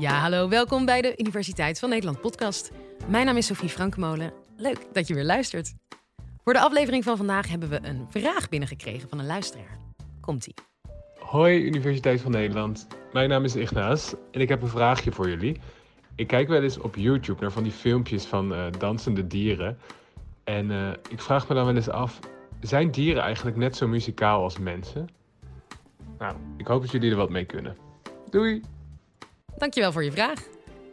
[0.00, 2.70] Ja, hallo, welkom bij de Universiteit van Nederland podcast.
[3.08, 4.32] Mijn naam is Sophie Frankemolen.
[4.56, 5.74] Leuk dat je weer luistert.
[6.44, 9.78] Voor de aflevering van vandaag hebben we een vraag binnengekregen van een luisteraar.
[10.20, 10.54] Komt-ie.
[11.18, 15.60] Hoi Universiteit van Nederland, mijn naam is Ignaas en ik heb een vraagje voor jullie.
[16.14, 19.78] Ik kijk wel eens op YouTube naar van die filmpjes van eh, dansende dieren.
[20.44, 22.18] En eh, ik vraag me dan wel eens af,
[22.60, 25.08] zijn dieren eigenlijk net zo muzikaal als mensen?
[26.18, 27.76] Nou, ik hoop dat jullie er wat mee kunnen.
[28.30, 28.62] Doei!
[29.56, 30.42] Dankjewel voor je vraag.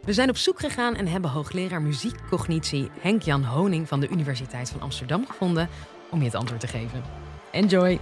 [0.02, 4.82] We zijn op zoek gegaan en hebben hoogleraar muziekcognitie Henk-Jan Honing van de Universiteit van
[4.82, 5.70] Amsterdam gevonden
[6.12, 7.04] om je het antwoord te geven.
[7.52, 8.00] Enjoy!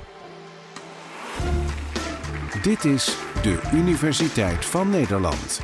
[2.61, 5.61] Dit is de Universiteit van Nederland.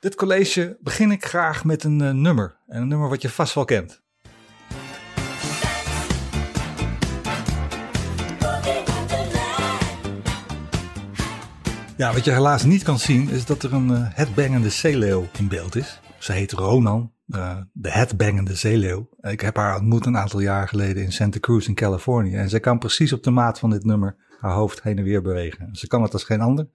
[0.00, 2.56] Dit college begin ik graag met een uh, nummer.
[2.66, 4.05] En een nummer wat je vast wel kent.
[11.96, 15.48] Ja, wat je helaas niet kan zien is dat er een uh, headbangende zeeleeuw in
[15.48, 16.00] beeld is.
[16.18, 19.08] Ze heet Ronan, uh, de headbangende zeeleeuw.
[19.20, 22.34] Ik heb haar ontmoet een aantal jaar geleden in Santa Cruz in Californië.
[22.34, 25.22] En zij kan precies op de maat van dit nummer haar hoofd heen en weer
[25.22, 25.68] bewegen.
[25.72, 26.68] Ze kan het als geen ander.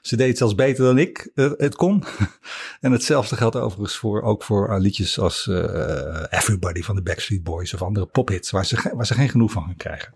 [0.00, 2.04] Ze deed het zelfs beter dan ik uh, het kon.
[2.80, 5.46] en hetzelfde geldt overigens voor, ook voor liedjes als
[6.30, 9.62] Everybody van de Backstreet Boys of andere pophits, waar ze, waar ze geen genoeg van
[9.62, 10.14] gaan krijgen.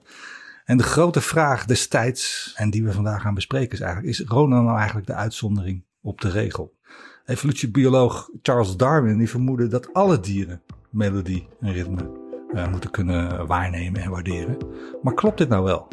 [0.69, 4.65] En de grote vraag destijds, en die we vandaag gaan bespreken, is eigenlijk: is Ronan
[4.65, 6.75] nou eigenlijk de uitzondering op de regel?
[7.25, 12.11] Evolutiebioloog Charles Darwin die vermoedde dat alle dieren melodie en ritme
[12.71, 14.57] moeten kunnen waarnemen en waarderen.
[15.03, 15.89] Maar klopt dit nou wel?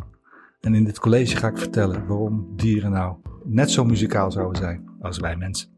[0.62, 4.90] En in dit college ga ik vertellen waarom dieren nou net zo muzikaal zouden zijn
[5.02, 5.70] als wij mensen.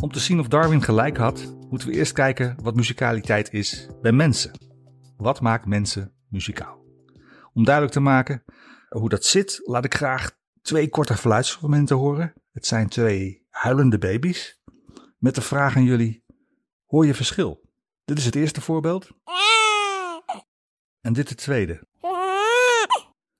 [0.00, 4.12] Om te zien of Darwin gelijk had, moeten we eerst kijken wat muzikaliteit is bij
[4.12, 4.52] mensen.
[5.16, 6.84] Wat maakt mensen muzikaal?
[7.52, 8.44] Om duidelijk te maken
[8.88, 12.32] hoe dat zit, laat ik graag twee korte geluidsfragmenten horen.
[12.52, 14.60] Het zijn twee huilende baby's.
[15.18, 16.24] Met de vraag aan jullie:
[16.86, 17.68] hoor je verschil?
[18.04, 19.08] Dit is het eerste voorbeeld.
[21.00, 21.88] En dit het tweede.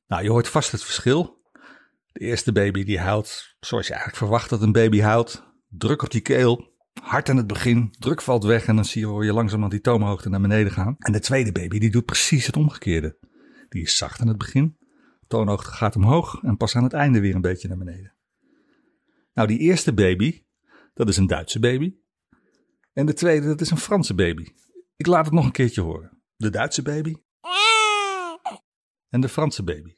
[0.06, 1.42] Nou, je hoort vast het verschil.
[2.12, 5.48] De eerste baby die huilt zoals je eigenlijk verwacht dat een baby huilt.
[5.68, 6.69] Druk op die keel,
[7.02, 9.80] hard aan het begin, druk valt weg en dan zie je, hoor je langzamerhand die
[9.80, 10.96] toonhoogte naar beneden gaan.
[10.98, 13.18] En de tweede baby die doet precies het omgekeerde.
[13.68, 14.78] Die is zacht aan het begin,
[15.26, 18.14] toonhoogte gaat omhoog en pas aan het einde weer een beetje naar beneden.
[19.34, 20.42] Nou, die eerste baby,
[20.94, 21.94] dat is een Duitse baby.
[22.92, 24.46] En de tweede, dat is een Franse baby.
[24.96, 26.22] Ik laat het nog een keertje horen.
[26.36, 27.14] De Duitse baby.
[29.08, 29.94] En de Franse baby.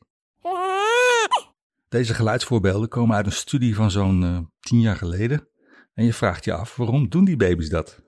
[1.88, 5.48] Deze geluidsvoorbeelden komen uit een studie van zo'n uh, tien jaar geleden.
[5.94, 8.02] En je vraagt je af, waarom doen die baby's dat?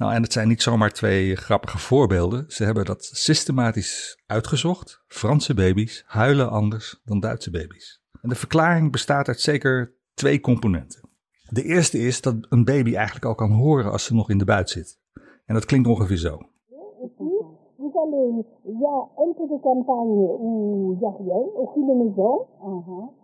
[0.00, 2.44] Nou, en het zijn niet zomaar twee grappige voorbeelden.
[2.48, 5.04] Ze hebben dat systematisch uitgezocht.
[5.06, 8.02] Franse baby's huilen anders dan Duitse baby's.
[8.22, 11.08] En de verklaring bestaat uit zeker twee componenten.
[11.48, 14.44] De eerste is dat een baby eigenlijk al kan horen als ze nog in de
[14.44, 14.98] buit zit.
[15.46, 16.38] En dat klinkt ongeveer zo.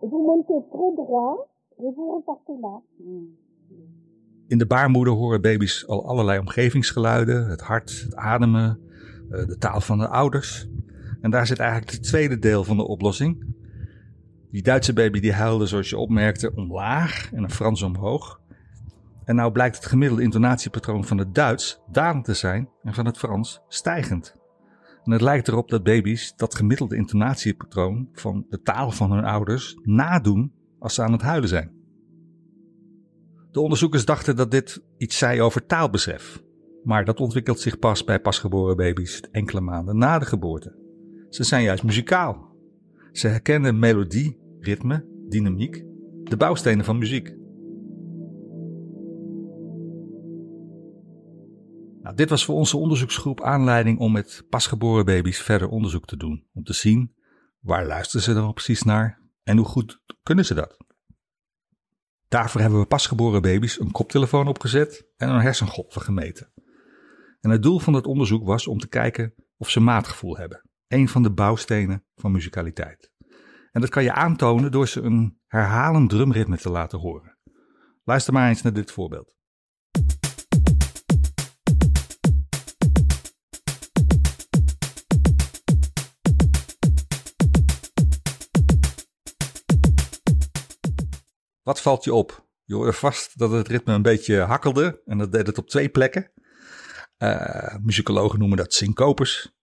[0.01, 1.37] Vous montez très droit
[1.79, 2.81] et vous repartez là.
[4.47, 8.79] In de baarmoeder horen baby's al allerlei omgevingsgeluiden, het hart, het ademen,
[9.29, 10.67] de taal van de ouders.
[11.21, 13.45] En daar zit eigenlijk het tweede deel van de oplossing.
[14.51, 18.39] Die Duitse baby die huilde, zoals je opmerkte, omlaag en een Frans omhoog.
[19.23, 23.17] En nou blijkt het gemiddelde intonatiepatroon van het Duits dalend te zijn en van het
[23.17, 24.35] Frans stijgend.
[25.03, 29.77] En het lijkt erop dat baby's dat gemiddelde intonatiepatroon van de taal van hun ouders
[29.83, 31.76] nadoen als ze aan het huilen zijn.
[33.57, 36.43] De onderzoekers dachten dat dit iets zei over taalbesef,
[36.83, 40.75] maar dat ontwikkelt zich pas bij pasgeboren baby's enkele maanden na de geboorte.
[41.29, 42.55] Ze zijn juist muzikaal.
[43.11, 45.83] Ze herkennen melodie, ritme, dynamiek,
[46.23, 47.35] de bouwstenen van muziek.
[52.01, 56.47] Nou, dit was voor onze onderzoeksgroep aanleiding om met pasgeboren baby's verder onderzoek te doen.
[56.53, 57.13] Om te zien
[57.59, 60.86] waar luisteren ze dan precies naar en hoe goed kunnen ze dat.
[62.27, 66.51] Daarvoor hebben we pasgeboren baby's een koptelefoon opgezet en hun hersengolven gemeten.
[67.39, 70.69] En het doel van dat onderzoek was om te kijken of ze maatgevoel hebben.
[70.87, 73.11] Een van de bouwstenen van muzikaliteit.
[73.71, 77.37] En dat kan je aantonen door ze een herhalend drumritme te laten horen.
[78.03, 79.36] Luister maar eens naar dit voorbeeld.
[91.67, 92.47] Wat valt je op?
[92.63, 95.89] Je hoorde vast dat het ritme een beetje hakkelde en dat deed het op twee
[95.89, 96.31] plekken.
[97.17, 99.53] Uh, muzikologen noemen dat syncopes.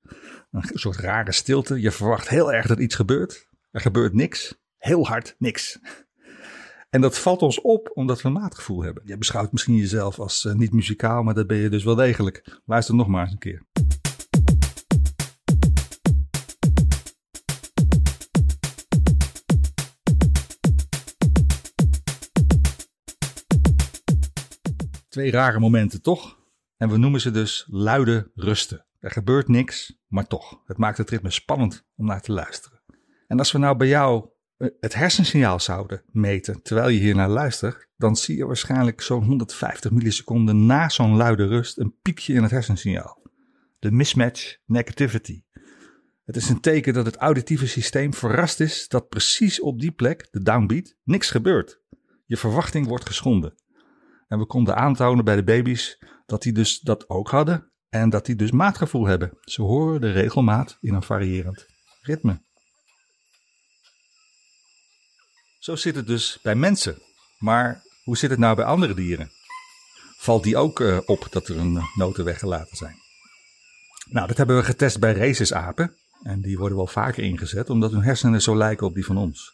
[0.51, 1.81] Een soort rare stilte.
[1.81, 3.49] Je verwacht heel erg dat iets gebeurt.
[3.71, 4.59] Er gebeurt niks.
[4.79, 5.79] Heel hard niks.
[6.91, 9.03] En dat valt ons op omdat we een maatgevoel hebben.
[9.07, 12.61] Je beschouwt misschien jezelf als niet muzikaal, maar dat ben je dus wel degelijk.
[12.67, 13.63] Luister nog maar eens een keer.
[25.15, 26.39] Twee rare momenten, toch?
[26.77, 28.87] En we noemen ze dus luide rusten.
[28.99, 30.61] Er gebeurt niks, maar toch.
[30.67, 32.81] Het maakt het ritme spannend om naar te luisteren.
[33.27, 37.29] En als we nou bij jou eh, het hersensignaal zouden meten terwijl je hier naar
[37.29, 42.43] luistert, dan zie je waarschijnlijk zo'n 150 milliseconden na zo'n luide rust een piekje in
[42.43, 43.23] het hersensignaal.
[43.79, 45.43] De mismatch negativity.
[46.25, 50.29] Het is een teken dat het auditieve systeem verrast is dat precies op die plek,
[50.31, 51.81] de downbeat, niks gebeurt.
[52.27, 53.55] Je verwachting wordt geschonden.
[54.29, 58.27] En we konden aantonen bij de baby's dat die dus dat ook hadden en dat
[58.27, 59.39] die dus maatgevoel hebben.
[59.41, 61.67] Ze horen de regelmaat in een variërend
[62.01, 62.43] ritme.
[65.59, 66.99] Zo zit het dus bij mensen.
[67.39, 69.31] Maar hoe zit het nou bij andere dieren?
[70.19, 72.97] Valt die ook uh, op dat er een noten weggelaten zijn?
[74.09, 75.97] Nou, dat hebben we getest bij rhesusapen.
[76.23, 79.53] En die worden wel vaker ingezet omdat hun hersenen zo lijken op die van ons.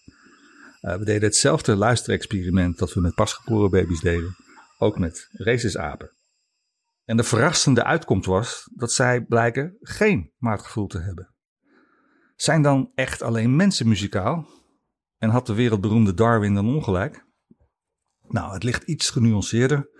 [0.82, 4.36] Uh, we deden hetzelfde luisterexperiment dat we met pasgeboren baby's deden
[4.80, 6.10] ook met rhesusapen.
[7.04, 11.34] En de verrassende uitkomst was dat zij blijken geen maatgevoel te hebben.
[12.36, 14.48] Zijn dan echt alleen mensen muzikaal?
[15.18, 17.26] En had de wereldberoemde Darwin dan ongelijk?
[18.28, 19.90] Nou, het ligt iets genuanceerder.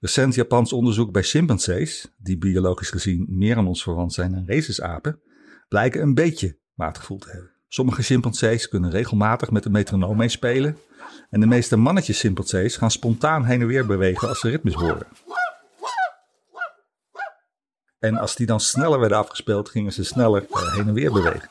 [0.00, 5.20] Recent Japans onderzoek bij chimpansees, die biologisch gezien meer aan ons verwant zijn dan rhesusapen,
[5.68, 7.51] blijken een beetje maatgevoel te hebben.
[7.74, 10.78] Sommige chimpansees kunnen regelmatig met de metronoom meespelen
[11.30, 15.06] en de meeste mannetjes chimpansees gaan spontaan heen en weer bewegen als ze ritmes horen.
[17.98, 21.48] En als die dan sneller werden afgespeeld, gingen ze sneller eh, heen en weer bewegen.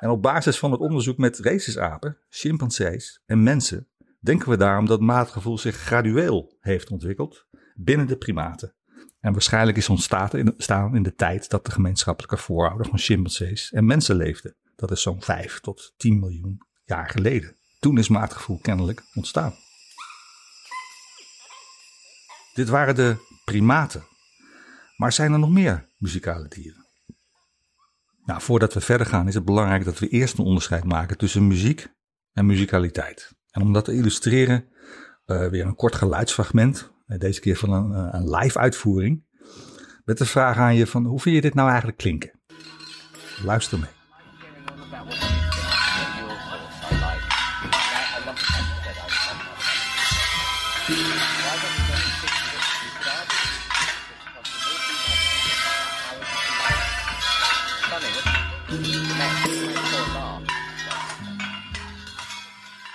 [0.00, 3.88] En op basis van het onderzoek met rhesusapen, chimpansees en mensen,
[4.20, 8.74] denken we daarom dat maatgevoel zich gradueel heeft ontwikkeld binnen de primaten.
[9.24, 14.16] En waarschijnlijk is ontstaan in de tijd dat de gemeenschappelijke voorouder van chimpansees en mensen
[14.16, 14.56] leefden.
[14.76, 17.56] Dat is zo'n 5 tot 10 miljoen jaar geleden.
[17.80, 19.54] Toen is maatgevoel kennelijk ontstaan.
[22.54, 24.04] Dit waren de primaten.
[24.96, 26.86] Maar zijn er nog meer muzikale dieren?
[28.24, 31.46] Nou, voordat we verder gaan is het belangrijk dat we eerst een onderscheid maken tussen
[31.46, 31.88] muziek
[32.32, 33.32] en muzikaliteit.
[33.50, 34.68] En om dat te illustreren,
[35.26, 36.92] uh, weer een kort geluidsfragment.
[37.06, 39.24] Eh, deze keer van een, eh, een live uitvoering.
[40.04, 42.40] Met de vraag aan je van hoe vind je dit nou eigenlijk klinken?
[43.44, 43.92] Luister mee.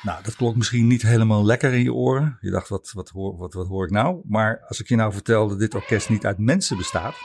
[0.10, 2.38] Nou, dat klonk misschien niet helemaal lekker in je oren.
[2.42, 4.22] Je dacht, wat, wat, hoor, wat, wat hoor ik nou?
[4.28, 7.16] Maar als ik je nou vertel dat dit orkest niet uit mensen bestaat,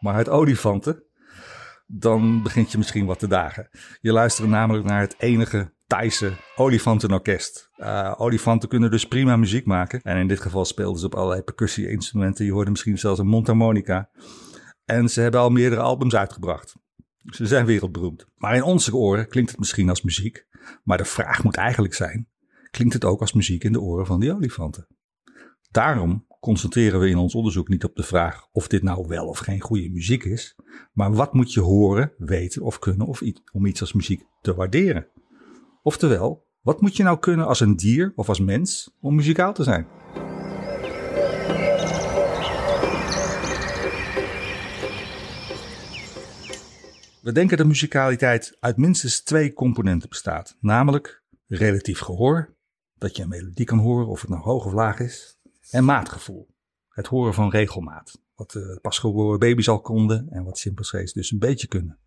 [0.00, 1.02] maar uit olifanten,
[1.86, 3.68] dan begint je misschien wat te dagen.
[4.00, 7.70] Je luistert namelijk naar het enige Thaise olifantenorkest.
[7.76, 10.00] Uh, olifanten kunnen dus prima muziek maken.
[10.02, 12.44] En in dit geval speelden ze op allerlei percussie-instrumenten.
[12.44, 14.10] Je hoorde misschien zelfs een mondharmonica.
[14.84, 16.74] En ze hebben al meerdere albums uitgebracht.
[17.24, 18.26] Ze zijn wereldberoemd.
[18.36, 20.46] Maar in onze oren klinkt het misschien als muziek.
[20.84, 22.28] Maar de vraag moet eigenlijk zijn:
[22.70, 24.86] klinkt het ook als muziek in de oren van die olifanten?
[25.70, 29.38] Daarom concentreren we in ons onderzoek niet op de vraag of dit nou wel of
[29.38, 30.56] geen goede muziek is,
[30.92, 35.06] maar wat moet je horen, weten of kunnen of om iets als muziek te waarderen.
[35.82, 39.62] Oftewel, wat moet je nou kunnen als een dier of als mens om muzikaal te
[39.62, 39.86] zijn?
[47.28, 50.56] We denken dat muzikaliteit uit minstens twee componenten bestaat.
[50.60, 52.54] Namelijk relatief gehoor,
[52.94, 55.38] dat je een melodie kan horen of het nou hoog of laag is.
[55.70, 56.48] En maatgevoel,
[56.88, 58.20] het horen van regelmaat.
[58.34, 61.98] Wat uh, pasgeboren baby's al konden en wat chimpansees dus een beetje kunnen.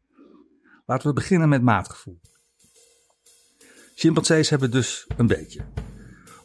[0.85, 2.19] Laten we beginnen met maatgevoel.
[3.95, 5.61] Chimpansees hebben dus een beetje.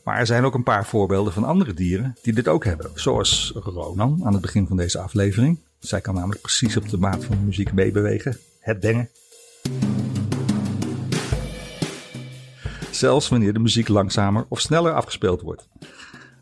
[0.05, 2.91] Maar er zijn ook een paar voorbeelden van andere dieren die dit ook hebben.
[2.95, 5.61] Zoals Ronan aan het begin van deze aflevering.
[5.79, 9.09] Zij kan namelijk precies op de maat van de muziek meebewegen het dengen.
[12.91, 15.69] Zelfs wanneer de muziek langzamer of sneller afgespeeld wordt.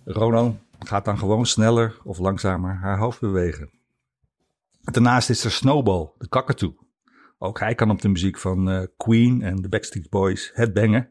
[0.04, 3.71] Ronan gaat dan gewoon sneller of langzamer haar hoofd bewegen.
[4.81, 6.75] Daarnaast is er Snowball, de kakatoe.
[7.38, 11.11] Ook hij kan op de muziek van uh, Queen en de Backstreet Boys headbangen.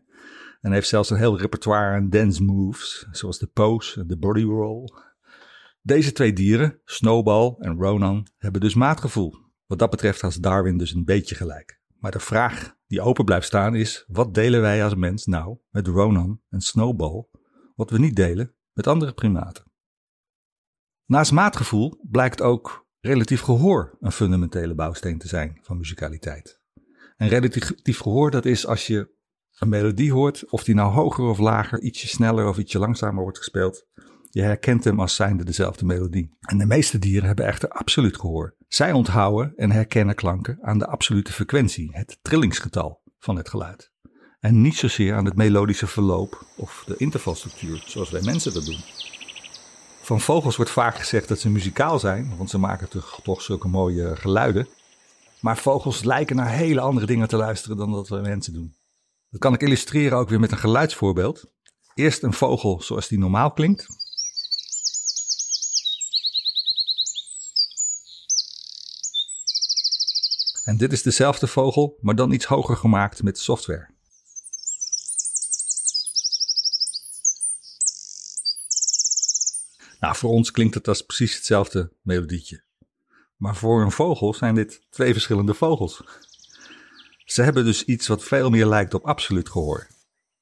[0.61, 4.43] En heeft zelfs een heel repertoire aan dance moves, zoals de pose en de body
[4.43, 4.89] roll.
[5.81, 9.42] Deze twee dieren, Snowball en Ronan, hebben dus maatgevoel.
[9.73, 11.81] Wat dat betreft had Darwin dus een beetje gelijk.
[11.99, 15.87] Maar de vraag die open blijft staan is: wat delen wij als mens nou met
[15.87, 17.25] Ronan en Snowball,
[17.75, 19.63] wat we niet delen met andere primaten?
[21.05, 26.61] Naast maatgevoel blijkt ook relatief gehoor een fundamentele bouwsteen te zijn van muzikaliteit.
[27.15, 29.15] En relatief gehoor, dat is als je
[29.59, 33.37] een melodie hoort, of die nou hoger of lager, ietsje sneller of ietsje langzamer wordt
[33.37, 33.87] gespeeld.
[34.33, 36.37] Je herkent hem als zijnde dezelfde melodie.
[36.39, 38.55] En de meeste dieren hebben echter absoluut gehoor.
[38.67, 43.91] Zij onthouden en herkennen klanken aan de absolute frequentie, het trillingsgetal van het geluid.
[44.39, 48.79] En niet zozeer aan het melodische verloop of de intervalstructuur, zoals wij mensen dat doen.
[50.01, 52.89] Van vogels wordt vaak gezegd dat ze muzikaal zijn, want ze maken
[53.23, 54.67] toch, zulke mooie geluiden.
[55.41, 58.75] Maar vogels lijken naar hele andere dingen te luisteren dan dat we mensen doen.
[59.29, 61.45] Dat kan ik illustreren ook weer met een geluidsvoorbeeld.
[61.93, 64.02] Eerst een vogel zoals die normaal klinkt.
[70.63, 73.91] En dit is dezelfde vogel, maar dan iets hoger gemaakt met software.
[79.99, 82.63] Nou, voor ons klinkt het als precies hetzelfde melodietje.
[83.37, 86.03] Maar voor een vogel zijn dit twee verschillende vogels.
[87.25, 89.87] Ze hebben dus iets wat veel meer lijkt op absoluut gehoor.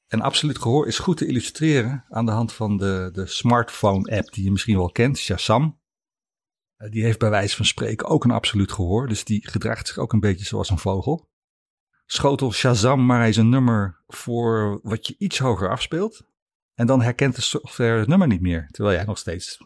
[0.07, 4.43] En absoluut gehoor is goed te illustreren aan de hand van de, de smartphone-app die
[4.43, 5.79] je misschien wel kent, Shazam.
[6.81, 9.97] Eh, die heeft bij wijze van spreken ook een absoluut gehoor, dus die gedraagt zich
[9.97, 11.29] ook een beetje zoals een vogel.
[12.05, 16.29] Schotel Shazam maar eens een nummer voor wat je iets hoger afspeelt.
[16.73, 19.57] En dan herkent de software het nummer niet meer, terwijl jij nog steeds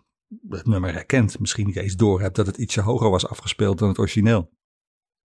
[0.50, 1.39] het nummer herkent.
[1.39, 4.53] Misschien niet eens door hebt dat het ietsje hoger was afgespeeld dan het origineel.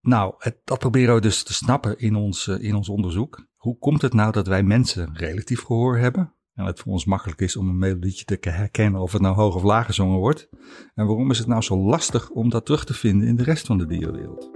[0.00, 3.46] Nou, het, dat proberen we dus te snappen in ons, uh, in ons onderzoek.
[3.56, 6.34] Hoe komt het nou dat wij mensen relatief gehoor hebben?
[6.60, 9.54] En het voor ons makkelijk is om een melodietje te herkennen of het nou hoog
[9.54, 10.48] of laag gezongen wordt.
[10.94, 13.66] En waarom is het nou zo lastig om dat terug te vinden in de rest
[13.66, 14.50] van de dierenwereld?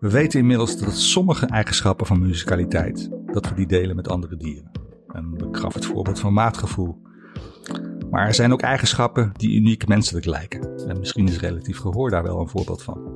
[0.00, 4.70] We weten inmiddels dat sommige eigenschappen van musicaliteit, dat we die delen met andere dieren.
[5.12, 7.02] En ik gaf het voorbeeld van maatgevoel.
[8.10, 10.88] Maar er zijn ook eigenschappen die uniek menselijk lijken.
[10.88, 13.11] En misschien is relatief gehoor daar wel een voorbeeld van.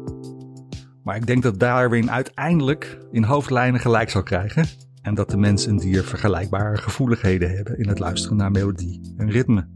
[1.07, 4.67] Maar ik denk dat Darwin uiteindelijk in hoofdlijnen gelijk zal krijgen.
[5.03, 9.31] En dat de mens en dier vergelijkbare gevoeligheden hebben in het luisteren naar melodie en
[9.31, 9.69] ritme.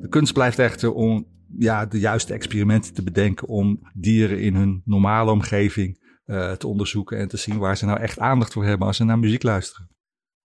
[0.00, 1.26] De kunst blijft echter om
[1.58, 7.18] ja, de juiste experimenten te bedenken om dieren in hun normale omgeving uh, te onderzoeken
[7.18, 9.88] en te zien waar ze nou echt aandacht voor hebben als ze naar muziek luisteren.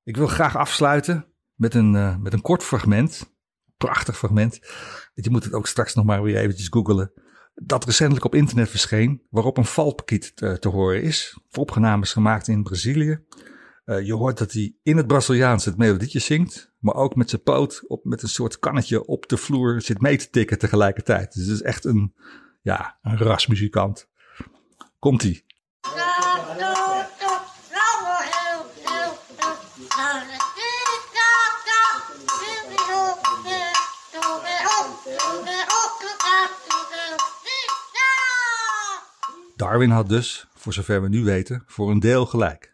[0.03, 3.33] Ik wil graag afsluiten met een, uh, met een kort fragment.
[3.77, 4.59] Prachtig fragment.
[5.13, 7.11] Je moet het ook straks nog maar weer eventjes googelen.
[7.53, 11.39] Dat recentelijk op internet verscheen, waarop een valpakiet te, te horen is.
[11.51, 13.19] Opnames gemaakt in Brazilië.
[13.85, 17.43] Uh, je hoort dat hij in het Braziliaans het melodietje zingt, maar ook met zijn
[17.43, 21.33] poot op, met een soort kannetje op de vloer zit mee te tikken tegelijkertijd.
[21.33, 22.13] Dus het is echt een,
[22.61, 24.09] ja, een rasmuzikant.
[24.99, 25.45] Komt-ie.
[39.61, 42.73] Darwin had dus, voor zover we nu weten, voor een deel gelijk.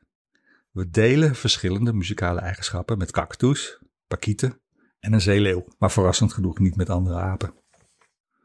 [0.71, 4.59] We delen verschillende muzikale eigenschappen met kakatoes, pakieten
[4.99, 7.53] en een zeeleeuw, maar verrassend genoeg niet met andere apen.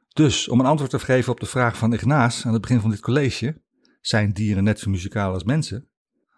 [0.08, 2.90] Dus, om een antwoord te geven op de vraag van Ignaas aan het begin van
[2.90, 3.62] dit college,
[4.00, 5.88] zijn dieren net zo muzikaal als mensen?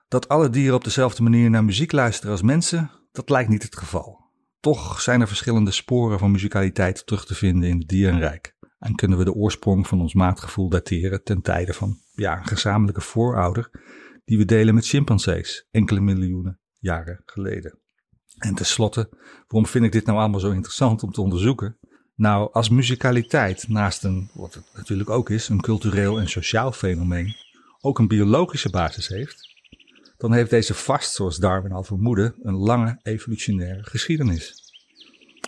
[0.08, 3.76] Dat alle dieren op dezelfde manier naar muziek luisteren als mensen, dat lijkt niet het
[3.76, 4.30] geval.
[4.60, 8.53] Toch zijn er verschillende sporen van muzikaliteit terug te vinden in het dierenrijk.
[8.84, 13.00] En kunnen we de oorsprong van ons maatgevoel dateren ten tijde van ja, een gezamenlijke
[13.00, 13.70] voorouder
[14.24, 17.78] die we delen met chimpansees enkele miljoenen jaren geleden.
[18.38, 19.08] En tenslotte,
[19.48, 21.78] waarom vind ik dit nou allemaal zo interessant om te onderzoeken?
[22.14, 27.34] Nou, als muzikaliteit naast een, wat het natuurlijk ook is, een cultureel en sociaal fenomeen,
[27.80, 29.48] ook een biologische basis heeft,
[30.16, 34.62] dan heeft deze vast, zoals Darwin al vermoedde, een lange evolutionaire geschiedenis.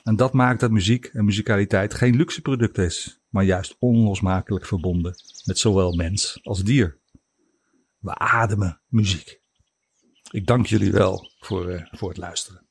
[0.04, 5.14] En dat maakt dat muziek en muzikaliteit geen luxe product is, maar juist onlosmakelijk verbonden
[5.44, 7.00] met zowel mens als dier.
[7.98, 9.40] We ademen muziek.
[10.30, 12.66] Ik dank jullie wel voor, uh, voor het luisteren.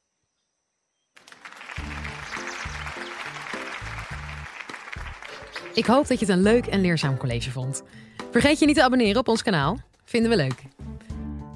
[5.74, 7.84] Ik hoop dat je het een leuk en leerzaam college vond.
[8.32, 9.80] Vergeet je niet te abonneren op ons kanaal.
[10.04, 10.64] Vinden we leuk.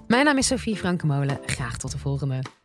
[0.07, 1.39] Mijn naam is Sophie Frankemolen.
[1.45, 2.58] Graag tot de volgende.